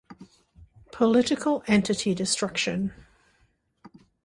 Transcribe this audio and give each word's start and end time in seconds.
Political 0.91 1.61
entity 1.67 2.15
destruction. 2.15 2.91